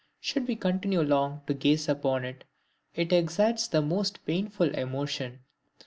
[0.19, 2.43] Should we continue long to gaze upon it,
[2.95, 5.41] it excites the most painful emotion.